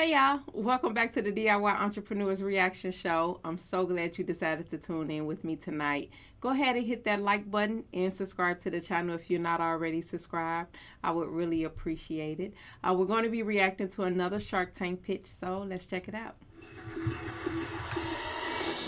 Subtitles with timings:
[0.00, 3.38] Hey y'all, welcome back to the DIY Entrepreneurs Reaction Show.
[3.44, 6.08] I'm so glad you decided to tune in with me tonight.
[6.40, 9.60] Go ahead and hit that like button and subscribe to the channel if you're not
[9.60, 10.74] already subscribed.
[11.04, 12.54] I would really appreciate it.
[12.82, 16.14] Uh, we're going to be reacting to another Shark Tank pitch, so let's check it
[16.14, 16.36] out.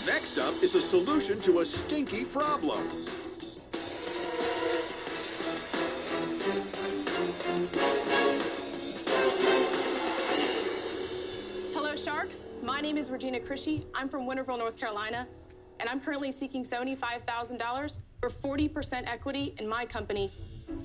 [0.07, 3.05] Next up is a solution to a stinky problem.
[13.03, 13.83] Is Regina Krishy.
[13.93, 15.27] I'm from Winterville, North Carolina,
[15.81, 20.31] and I'm currently seeking $75,000 for 40% equity in my company,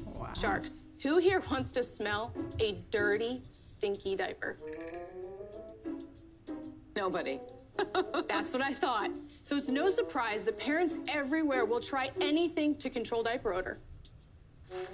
[0.04, 0.32] wow.
[0.34, 0.80] Sharks.
[1.04, 4.58] Who here wants to smell a dirty, stinky diaper?
[6.96, 7.38] Nobody.
[8.28, 9.12] That's what I thought.
[9.44, 13.78] So it's no surprise that parents everywhere will try anything to control diaper odor.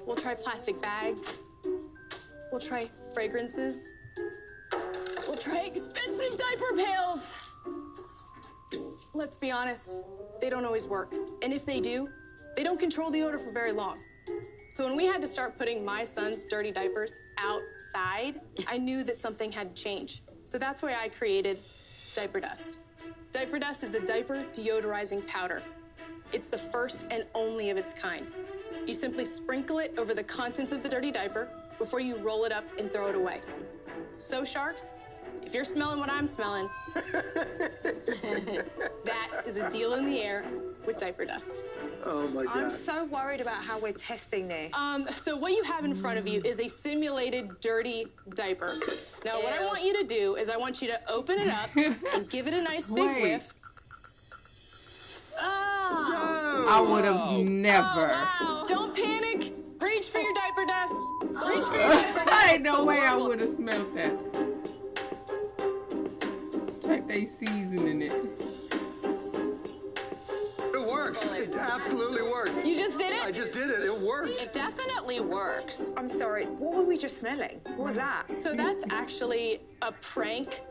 [0.04, 1.24] We'll try plastic bags.
[2.52, 3.88] We'll try fragrances.
[5.44, 7.34] Try expensive diaper pails.
[9.12, 10.00] Let's be honest,
[10.40, 11.12] they don't always work.
[11.42, 12.08] And if they do,
[12.56, 13.98] they don't control the odor for very long.
[14.70, 19.18] So when we had to start putting my son's dirty diapers outside, I knew that
[19.18, 20.22] something had to change.
[20.44, 21.58] So that's why I created
[22.16, 22.78] Diaper Dust.
[23.30, 25.62] Diaper Dust is a diaper deodorizing powder.
[26.32, 28.26] It's the first and only of its kind.
[28.86, 32.52] You simply sprinkle it over the contents of the dirty diaper before you roll it
[32.52, 33.42] up and throw it away.
[34.16, 34.94] So, sharks,
[35.46, 36.68] if you're smelling what I'm smelling,
[39.04, 40.44] that is a deal in the air
[40.86, 41.62] with diaper dust.
[42.04, 42.56] Oh my God.
[42.56, 44.72] I'm so worried about how we're testing this.
[44.74, 48.74] Um, so what you have in front of you is a simulated dirty diaper.
[49.24, 49.44] Now, Ew.
[49.44, 52.28] what I want you to do is I want you to open it up and
[52.28, 53.22] give it a nice big Wait.
[53.22, 53.54] whiff.
[55.38, 56.66] Oh.
[56.68, 58.12] I would have never.
[58.12, 58.66] Oh, wow.
[58.68, 59.52] Don't panic.
[59.80, 60.94] Reach for your diaper dust.
[61.22, 62.32] Reach for your diaper dust.
[62.32, 64.33] I Ain't no way I would have smelled that like
[67.14, 68.12] they seasoning it.
[70.74, 71.22] It works.
[71.22, 72.64] It absolutely works.
[72.64, 73.22] You just did it?
[73.22, 73.84] I just did it.
[73.84, 74.42] It worked.
[74.42, 75.92] It definitely works.
[75.96, 76.46] I'm sorry.
[76.46, 77.60] What were we just smelling?
[77.76, 78.36] What was that?
[78.36, 80.62] So that's actually a prank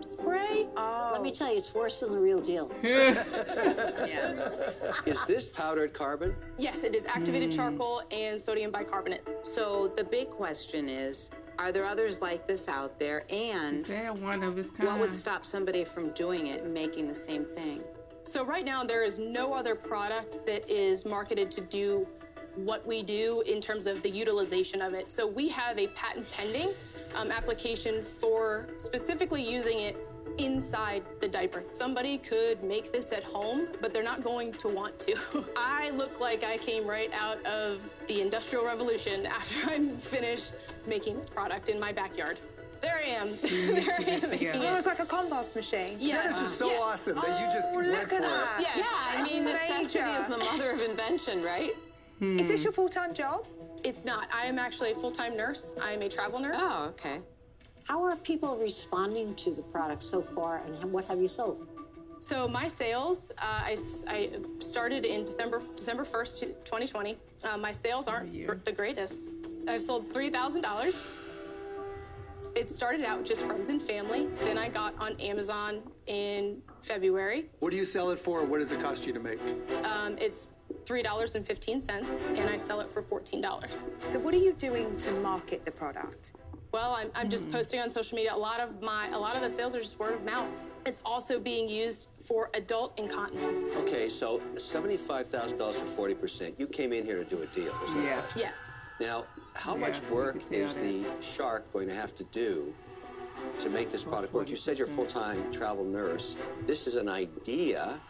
[0.00, 0.66] spray.
[0.78, 1.10] Oh.
[1.12, 2.72] Let me tell you, it's worse than the real deal.
[2.82, 4.70] yeah.
[5.04, 6.34] Is this powdered carbon?
[6.56, 7.56] Yes, it is activated mm.
[7.56, 9.28] charcoal and sodium bicarbonate.
[9.42, 13.24] So the big question is, are there others like this out there?
[13.30, 13.84] And
[14.20, 14.88] one of his kind.
[14.88, 17.82] what would stop somebody from doing it and making the same thing?
[18.24, 22.06] So right now there is no other product that is marketed to do
[22.54, 25.10] what we do in terms of the utilization of it.
[25.10, 26.72] So we have a patent pending
[27.14, 29.96] um, application for specifically using it
[30.38, 31.62] inside the diaper.
[31.70, 35.16] Somebody could make this at home, but they're not going to want to.
[35.56, 40.52] I look like I came right out of the Industrial Revolution after I'm finished
[40.86, 42.38] making this product in my backyard.
[42.80, 43.28] There I am.
[43.42, 44.32] there I am.
[44.32, 45.96] It it's like a compost machine.
[46.00, 46.22] Yeah.
[46.22, 46.78] That is just so yeah.
[46.78, 48.58] awesome that you just oh, went for that.
[48.58, 48.62] it.
[48.62, 48.76] Yes.
[48.78, 51.76] Yeah, I mean, necessity is the mother of invention, right?
[52.18, 52.40] Hmm.
[52.40, 53.46] Is this your full-time job?
[53.84, 54.28] It's not.
[54.32, 55.72] I am actually a full-time nurse.
[55.80, 56.56] I am a travel nurse.
[56.58, 57.20] Oh, okay.
[57.84, 61.66] How are people responding to the product so far, and what have you sold?
[62.20, 63.76] So my sales, uh, I,
[64.06, 67.18] I, started in December December 1st, 2020.
[67.42, 69.30] Uh, my sales aren't the greatest.
[69.68, 71.00] I've sold $3,000.
[72.54, 74.28] It started out just friends and family.
[74.44, 77.46] Then I got on Amazon in February.
[77.60, 78.44] What do you sell it for?
[78.44, 79.40] What does it cost you to make?
[79.84, 80.48] Um, it's
[80.84, 83.82] $3.15 and I sell it for $14.
[84.08, 86.32] So what are you doing to market the product?
[86.72, 87.52] Well, I'm, I'm just mm.
[87.52, 88.34] posting on social media.
[88.34, 90.48] A lot of my, a lot of the sales are just word of mouth.
[90.84, 93.68] It's also being used for adult incontinence.
[93.76, 96.58] Okay, so $75,000 for 40%.
[96.58, 97.74] You came in here to do a deal.
[97.96, 98.22] Yeah.
[98.34, 98.68] Yes.
[99.02, 99.24] Now,
[99.54, 102.72] how yeah, much work is the shark going to have to do
[103.58, 104.48] to make this product work?
[104.48, 106.36] You said you're a full-time travel nurse.
[106.68, 108.00] This is an idea.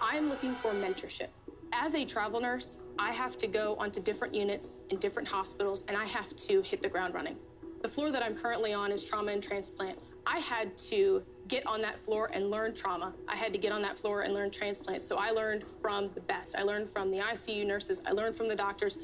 [0.00, 1.30] I'm looking for mentorship.
[1.72, 5.96] As a travel nurse, I have to go onto different units in different hospitals, and
[5.96, 7.38] I have to hit the ground running.
[7.82, 9.98] The floor that I'm currently on is trauma and transplant.
[10.28, 13.14] I had to get on that floor and learn trauma.
[13.26, 15.02] I had to get on that floor and learn transplant.
[15.02, 16.54] So I learned from the best.
[16.56, 18.98] I learned from the ICU nurses, I learned from the doctors,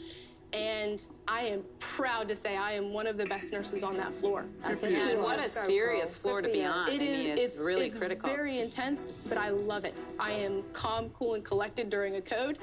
[0.53, 4.15] and I am proud to say I am one of the best nurses on that
[4.15, 4.45] floor.
[4.65, 6.89] And what a serious floor to be on.
[6.89, 7.01] It is.
[7.01, 8.29] I mean, it's, it's, really it's critical.
[8.29, 9.95] very intense, but I love it.
[10.19, 12.59] I am calm, cool, and collected during a code.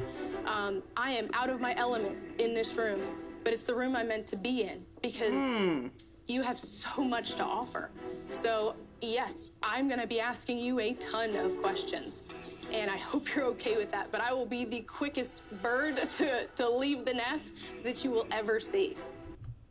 [0.46, 3.02] Um, I am out of my element in this room,
[3.44, 5.36] but it's the room I'm meant to be in because.
[5.36, 5.92] Mm
[6.30, 7.90] you have so much to offer.
[8.32, 12.24] So, yes, I'm going to be asking you a ton of questions.
[12.72, 14.12] And I hope you're okay with that.
[14.12, 18.28] But I will be the quickest bird to, to leave the nest that you will
[18.32, 18.96] ever see.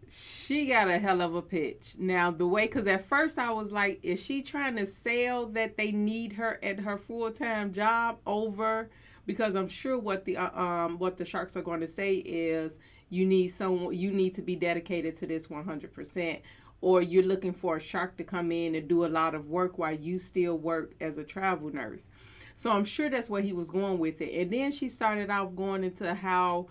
[0.09, 1.95] she got a hell of a pitch.
[1.99, 5.77] Now the way, because at first I was like, is she trying to sell that
[5.77, 8.91] they need her at her full time job over?
[9.27, 12.79] Because I'm sure what the uh, um what the sharks are going to say is
[13.11, 16.41] you need someone you need to be dedicated to this 100 percent
[16.81, 19.79] or you're looking for a shark to come in and do a lot of work
[19.79, 22.09] while you still work as a travel nurse.
[22.59, 24.39] So I'm sure that's where he was going with it.
[24.39, 26.67] And then she started off going into how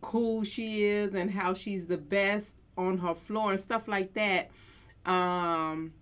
[0.00, 4.50] cool she is and how she's the best on her floor and stuff like that.
[5.04, 5.92] Um,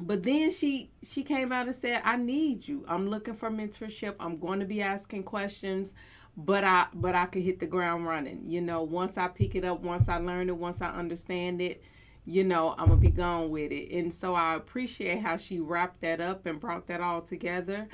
[0.00, 2.84] but then she she came out and said, "I need you.
[2.86, 4.16] I'm looking for mentorship.
[4.20, 5.94] I'm going to be asking questions."
[6.38, 8.44] but I but I could hit the ground running.
[8.46, 11.82] You know, once I pick it up, once I learn it, once I understand it,
[12.24, 13.90] you know, I'm gonna be gone with it.
[13.92, 17.88] And so I appreciate how she wrapped that up and brought that all together.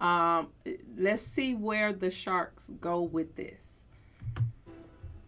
[0.00, 0.48] Um,
[0.96, 3.84] let's see where the sharks go with this.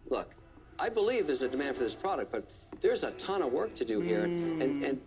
[0.09, 0.31] Look,
[0.79, 2.49] I believe there's a demand for this product, but
[2.81, 4.61] there's a ton of work to do here, Mm.
[4.61, 5.01] and and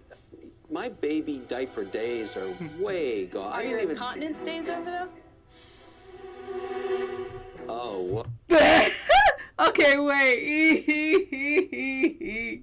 [0.70, 3.52] my baby diaper days are way gone.
[3.52, 3.90] Are I your even.
[3.90, 5.08] incontinence days over though?
[7.68, 8.26] Oh, what?
[9.68, 11.42] okay, wait.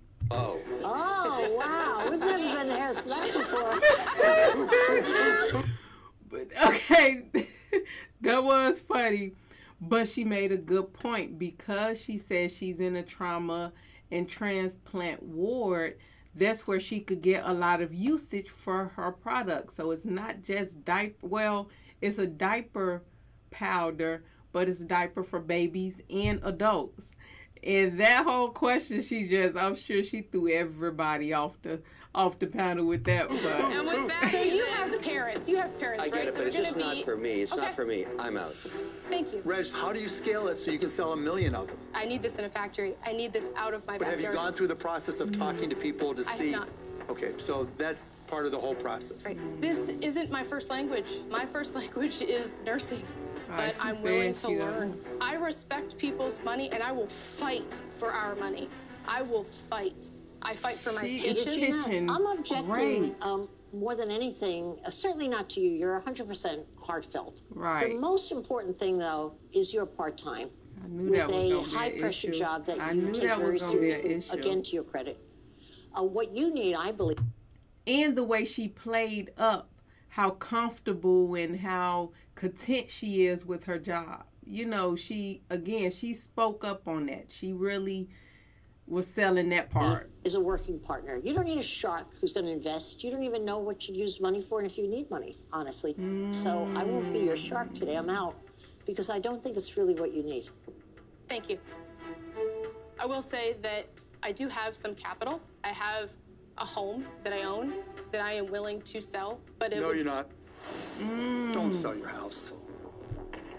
[0.31, 0.57] Oh.
[0.83, 2.07] Oh, wow.
[2.09, 3.77] We've never been to hair select before.
[6.31, 7.25] but okay,
[8.21, 8.43] that
[9.81, 13.73] But she made a good point because she says she's in a trauma
[14.11, 15.97] and transplant ward.
[16.35, 19.73] That's where she could get a lot of usage for her product.
[19.73, 21.27] So it's not just diaper.
[21.27, 21.69] Well,
[22.01, 23.03] it's a diaper
[23.51, 27.11] powder, but it's diaper for babies and adults.
[27.63, 31.81] And that whole question, she just, I'm sure she threw everybody off the
[32.15, 33.27] off the panel with that.
[33.29, 34.29] But And with that,
[35.45, 35.49] parents.
[35.49, 36.27] You have parents, I get right?
[36.27, 37.41] it, but that it's just gonna not for me.
[37.41, 37.61] It's Okay.
[37.61, 38.05] not for me.
[38.19, 38.55] I'm out.
[39.09, 39.41] Thank you.
[39.45, 41.77] Reg, how do you scale it so you can sell a million of them?
[41.93, 42.95] I need this in a factory.
[43.05, 45.69] I need this out of my But have you gone through the process of talking
[45.69, 46.51] to people to I have see?
[46.51, 46.69] not.
[47.09, 49.25] Okay, so that's part of the whole process.
[49.25, 49.37] Right.
[49.61, 51.09] This isn't my first language.
[51.29, 53.03] My first language is nursing.
[53.55, 54.97] But I'm willing to she learn.
[55.21, 58.67] I respect people's money and I will fight for our money.
[59.07, 60.09] I will fight.
[60.41, 61.55] I fight for my She patients.
[61.55, 62.65] You know, Kitchen, I'm objecting
[63.11, 63.15] great.
[63.21, 65.71] um, more than anything, uh, certainly not to you.
[65.71, 67.41] You're 100% heartfelt.
[67.49, 67.89] Right.
[67.89, 70.49] The most important thing, though, is your part time.
[70.83, 72.39] I knew with that was a high pressure issue.
[72.39, 74.39] job that I you knew take that very gonna be an seriously.
[74.39, 75.19] Again, to your credit.
[75.97, 77.19] Uh, what you need, I believe,
[77.87, 79.69] and the way she played up
[80.13, 84.25] how comfortable and how content she is with her job.
[84.45, 87.31] You know, she again, she spoke up on that.
[87.31, 88.09] She really
[88.87, 90.09] was selling that part.
[90.23, 91.17] is a working partner.
[91.23, 93.03] You don't need a shark who's going to invest.
[93.03, 95.95] You don't even know what you'd use money for and if you need money, honestly.
[96.31, 97.95] So I won't be your shark today.
[97.95, 98.35] I'm out
[98.85, 100.49] because I don't think it's really what you need.
[101.29, 101.57] Thank you.
[102.99, 103.87] I will say that
[104.21, 105.41] I do have some capital.
[105.63, 106.09] I have
[106.57, 107.73] a home that I own
[108.11, 110.29] that I am willing to sell, but it No, would- you're not.
[110.99, 111.51] Mm.
[111.53, 112.51] Don't sell your house.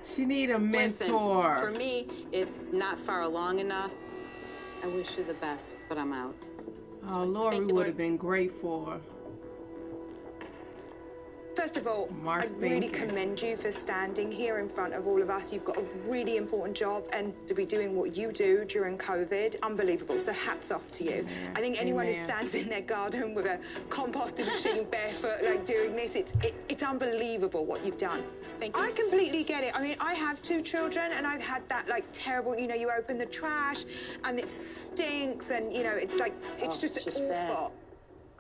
[0.04, 1.56] She need a Listen, mentor.
[1.56, 3.92] for me, it's not far along enough.
[4.84, 6.36] I wish you the best, but I'm out.
[7.08, 9.00] oh, Lori would have been great for her.
[11.56, 12.92] First of all, Mark, I really you.
[12.92, 15.52] commend you for standing here in front of all of us.
[15.52, 19.60] You've got a really important job, and to be doing what you do during COVID,
[19.62, 20.18] unbelievable.
[20.20, 21.26] So hats off to you.
[21.54, 25.94] I think anyone who stands in their garden with a composting machine barefoot, like doing
[25.94, 28.24] this, it's it, it's unbelievable what you've done.
[28.58, 28.82] Thank you.
[28.82, 29.74] I completely get it.
[29.76, 32.56] I mean, I have two children, and I've had that like terrible.
[32.58, 33.84] You know, you open the trash,
[34.24, 37.28] and it stinks, and you know, it's like it's Oh, just, it's just awful.
[37.28, 37.70] bad.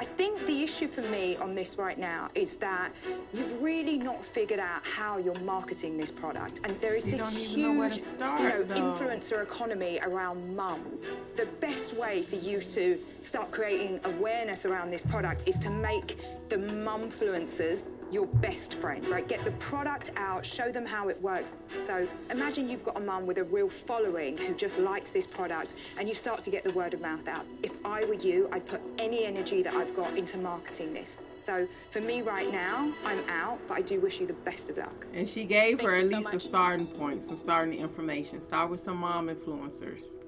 [0.00, 2.92] I think the issue for me on this right now is that
[3.32, 7.30] you've really not figured out how you're marketing this product, and there is You this
[7.32, 8.74] huge, know start, you know, though.
[8.74, 10.98] influencer economy around mums.
[11.36, 16.18] The best way for you to start creating awareness around this product is to make
[16.48, 17.82] the mumfluencers
[18.14, 19.26] your best friend, right?
[19.26, 21.50] Get the product out, show them how it works.
[21.84, 25.72] So imagine you've got a mum with a real following who just likes this product
[25.98, 27.44] and you start to get the word of mouth out.
[27.64, 31.16] If I were you, I'd put any energy that I've got into marketing this.
[31.36, 34.78] So for me right now, I'm out, but I do wish you the best of
[34.78, 35.06] luck.
[35.12, 38.40] And she gave Thank her you at so least a starting point, some starting information.
[38.40, 40.24] Start with some mom influencers.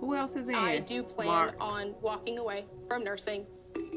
[0.00, 0.54] Who else is in?
[0.54, 1.56] I do plan Mark.
[1.60, 3.44] on walking away from nursing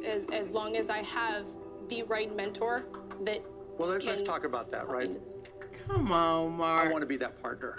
[0.05, 1.45] as, as long as I have
[1.93, 2.83] the right mentor
[3.23, 3.43] that
[3.77, 5.07] Well, let, let's talk about that, right?
[5.07, 5.43] help me with this.
[5.87, 6.87] Come on, Mark.
[6.87, 7.77] I want to be that partner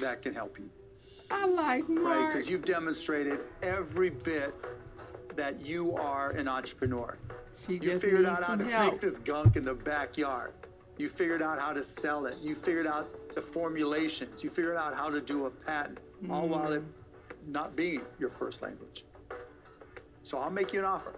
[0.00, 0.68] that can help you,
[1.30, 2.06] I like Mark.
[2.06, 2.32] right?
[2.32, 4.54] Because you've demonstrated every bit
[5.36, 7.16] that you are an entrepreneur.
[7.66, 8.92] she You just figured needs out how to help.
[8.94, 10.52] make this gunk in the backyard.
[10.96, 12.36] You figured out how to sell it.
[12.40, 14.44] You figured out the formulations.
[14.44, 15.98] You figured out how to do a patent,
[16.30, 17.50] all while it mm.
[17.52, 19.04] not being your first language.
[20.22, 21.16] So I'll make you an offer.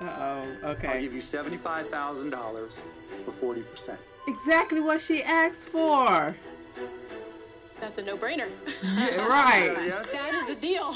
[0.00, 0.68] Uh oh.
[0.70, 0.88] Okay.
[0.88, 2.82] I'll give you $75,000
[3.26, 3.96] for 40%.
[4.28, 6.34] Exactly what she asked for.
[7.80, 8.48] That's a no-brainer.
[8.82, 9.72] Yeah, right.
[9.86, 10.12] Yes?
[10.12, 10.92] that is a deal.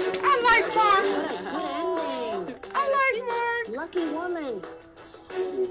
[0.00, 1.04] I like Mark.
[1.04, 2.56] What a good ending.
[2.74, 3.68] I like Mark.
[3.76, 4.62] Lucky woman.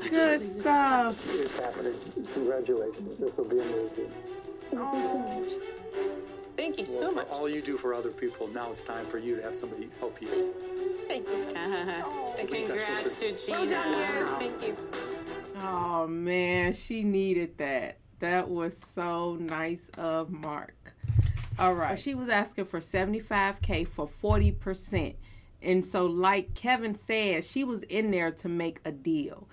[0.09, 1.17] Good stuff.
[1.33, 1.95] It's happening.
[2.33, 3.19] Congratulations.
[3.19, 4.11] This will be amazing.
[6.67, 7.29] Thank you so For much.
[7.29, 10.21] all you do for other people, now it's time for you to have somebody help
[10.21, 10.53] you.
[11.07, 11.39] Thank you.
[11.39, 11.55] Scott.
[11.55, 12.35] Oh.
[12.37, 14.37] Congrats to Gina.
[14.37, 14.77] Thank you.
[15.55, 17.99] Oh man, she needed that.
[18.19, 20.93] That was so nice of Mark.
[21.57, 21.97] All right.
[21.97, 25.15] She was asking for 75K for 40%.
[25.61, 29.47] And so, like Kevin said, she was in there to make a deal.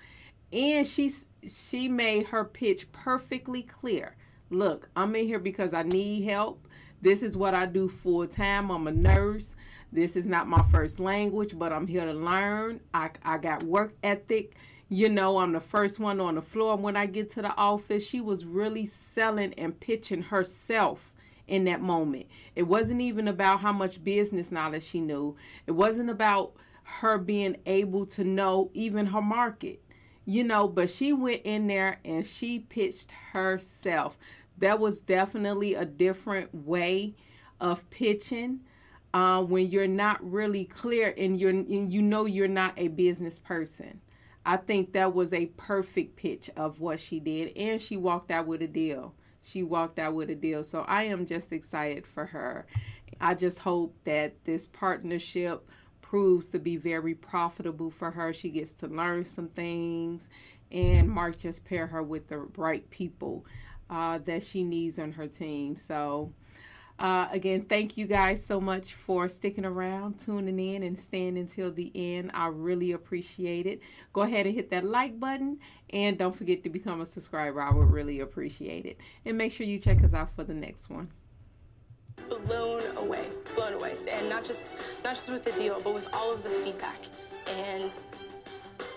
[0.51, 1.09] And she,
[1.47, 4.17] she made her pitch perfectly clear.
[4.49, 6.67] Look, I'm in here because I need help.
[7.05, 8.71] This is what I do full time.
[8.71, 9.55] I'm a nurse.
[9.91, 12.79] This is not my first language, but I'm here to learn.
[12.95, 14.55] I, I got work ethic.
[14.89, 16.75] You know, I'm the first one on the floor.
[16.77, 21.13] When I get to the office, she was really selling and pitching herself
[21.47, 22.25] in that moment.
[22.55, 25.35] It wasn't even about how much business knowledge she knew,
[25.67, 26.53] it wasn't about
[26.85, 29.79] her being able to know even her market,
[30.25, 34.17] you know, but she went in there and she pitched herself.
[34.57, 37.15] That was definitely a different way
[37.59, 38.61] of pitching.
[39.13, 43.39] Uh, when you're not really clear and you're and you know you're not a business
[43.39, 44.01] person.
[44.45, 48.45] I think that was a perfect pitch of what she did, and she walked out
[48.45, 49.15] with a deal.
[49.41, 50.63] She walked out with a deal.
[50.63, 52.67] So I am just excited for her.
[53.21, 55.69] I just hope that this partnership
[56.01, 58.33] proves to be very profitable for her.
[58.33, 60.29] She gets to learn some things,
[60.71, 63.45] and Mark just pair her with the right people
[63.89, 65.75] uh, that she needs on her team.
[65.75, 66.31] So.
[66.97, 71.69] Uh, again, thank you guys so much for sticking around, tuning in, and staying until
[71.69, 72.31] the end.
[72.33, 73.81] I really appreciate it.
[74.13, 77.61] Go ahead and hit that like button, and don't forget to become a subscriber.
[77.61, 78.97] I would really appreciate it.
[79.25, 81.09] And make sure you check us out for the next one.
[82.45, 84.71] blown away, blown away, and not just
[85.03, 87.01] not just with the deal, but with all of the feedback
[87.47, 87.91] and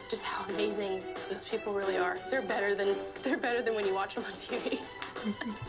[0.08, 2.18] just how amazing those people really are.
[2.30, 4.80] They're better than they're better than when you watch them on TV.